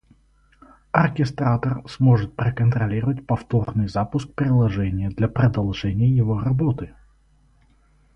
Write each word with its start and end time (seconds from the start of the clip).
Оркестратор 0.93 1.87
сможет 1.87 2.35
проконтролировать 2.35 3.23
повторный 3.27 3.87
запуск 3.87 4.33
приложения 4.33 5.11
для 5.11 5.27
продолжения 5.27 6.09
его 6.09 6.39
работы 6.39 6.95